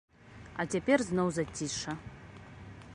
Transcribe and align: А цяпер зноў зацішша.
А 0.63 0.65
цяпер 0.75 0.99
зноў 1.09 1.27
зацішша. 1.37 1.91